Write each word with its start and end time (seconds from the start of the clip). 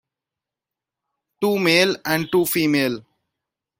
Two 1.41 1.59
male 1.59 1.95
and 2.05 2.27
two 2.31 2.47
female. 2.47 3.05